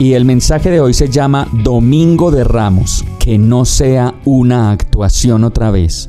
[0.00, 5.42] Y el mensaje de hoy se llama Domingo de Ramos, que no sea una actuación
[5.42, 6.08] otra vez.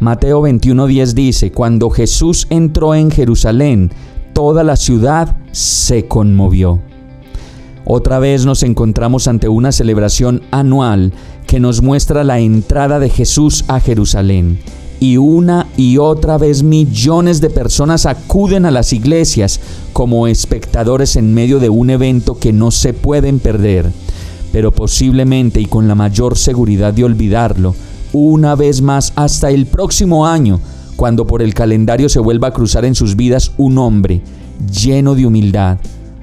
[0.00, 3.90] Mateo 21:10 dice, cuando Jesús entró en Jerusalén,
[4.34, 6.80] toda la ciudad se conmovió.
[7.86, 11.14] Otra vez nos encontramos ante una celebración anual
[11.46, 14.58] que nos muestra la entrada de Jesús a Jerusalén.
[15.02, 19.58] Y una y otra vez millones de personas acuden a las iglesias
[19.92, 23.90] como espectadores en medio de un evento que no se pueden perder.
[24.52, 27.74] Pero posiblemente y con la mayor seguridad de olvidarlo,
[28.12, 30.60] una vez más hasta el próximo año,
[30.94, 34.22] cuando por el calendario se vuelva a cruzar en sus vidas un hombre
[34.70, 35.78] lleno de humildad,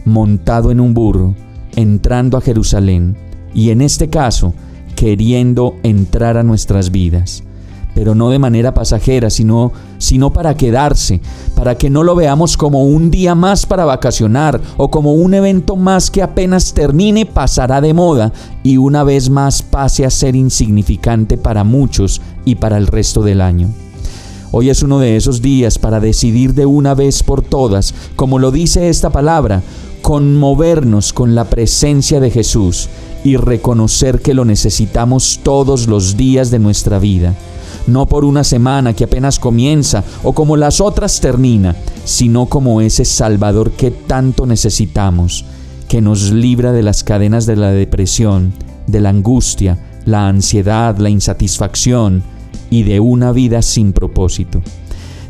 [0.06, 1.36] montado en un burro,
[1.76, 3.18] entrando a Jerusalén,
[3.54, 4.54] y en este caso,
[4.96, 7.44] queriendo entrar a nuestras vidas
[8.00, 11.20] pero no de manera pasajera, sino, sino para quedarse,
[11.54, 15.76] para que no lo veamos como un día más para vacacionar o como un evento
[15.76, 18.32] más que apenas termine pasará de moda
[18.64, 23.42] y una vez más pase a ser insignificante para muchos y para el resto del
[23.42, 23.68] año.
[24.52, 28.52] Hoy es uno de esos días para decidir de una vez por todas, como lo
[28.52, 29.62] dice esta palabra,
[30.02, 32.88] conmovernos con la presencia de Jesús
[33.26, 37.36] y reconocer que lo necesitamos todos los días de nuestra vida
[37.90, 43.06] no por una semana que apenas comienza o como las otras termina, sino como ese
[43.06, 45.46] Salvador que tanto necesitamos,
[45.88, 48.54] que nos libra de las cadenas de la depresión,
[48.88, 52.24] de la angustia, la ansiedad, la insatisfacción
[52.70, 54.62] y de una vida sin propósito.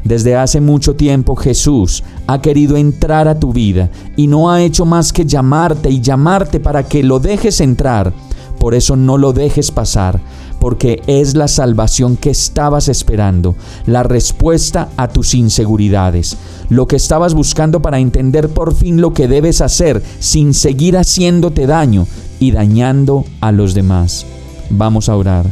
[0.03, 4.85] Desde hace mucho tiempo Jesús ha querido entrar a tu vida y no ha hecho
[4.85, 8.13] más que llamarte y llamarte para que lo dejes entrar.
[8.59, 10.19] Por eso no lo dejes pasar,
[10.59, 13.55] porque es la salvación que estabas esperando,
[13.85, 16.37] la respuesta a tus inseguridades,
[16.69, 21.65] lo que estabas buscando para entender por fin lo que debes hacer sin seguir haciéndote
[21.65, 22.07] daño
[22.39, 24.25] y dañando a los demás.
[24.69, 25.45] Vamos a orar.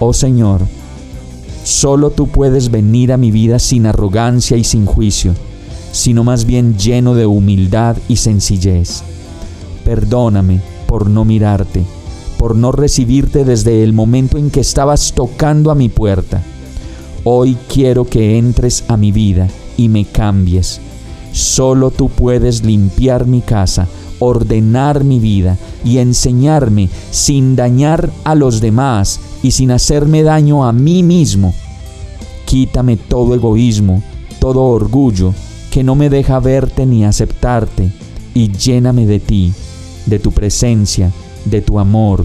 [0.00, 0.62] Oh Señor,
[1.62, 5.34] solo tú puedes venir a mi vida sin arrogancia y sin juicio,
[5.92, 9.02] sino más bien lleno de humildad y sencillez.
[9.84, 11.84] Perdóname por no mirarte
[12.40, 16.40] por no recibirte desde el momento en que estabas tocando a mi puerta.
[17.22, 19.46] Hoy quiero que entres a mi vida
[19.76, 20.80] y me cambies.
[21.32, 23.88] Solo tú puedes limpiar mi casa,
[24.20, 30.72] ordenar mi vida y enseñarme sin dañar a los demás y sin hacerme daño a
[30.72, 31.52] mí mismo.
[32.46, 34.02] Quítame todo egoísmo,
[34.38, 35.34] todo orgullo
[35.70, 37.92] que no me deja verte ni aceptarte
[38.32, 39.52] y lléname de ti,
[40.06, 41.12] de tu presencia,
[41.44, 42.24] de tu amor,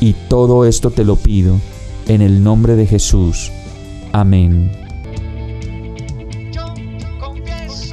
[0.00, 1.58] y todo esto te lo pido
[2.06, 3.50] en el nombre de Jesús.
[4.12, 4.70] Amén.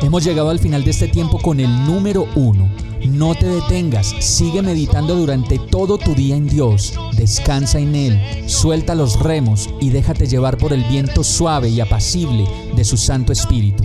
[0.02, 2.70] Hemos llegado al final de este tiempo con el número uno.
[3.09, 8.96] No te detengas, sigue meditando durante todo tu día en Dios, descansa en Él, suelta
[8.96, 12.46] los remos y déjate llevar por el viento suave y apacible
[12.76, 13.84] de su Santo Espíritu.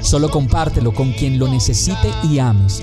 [0.00, 2.82] Solo compártelo con quien lo necesite y ames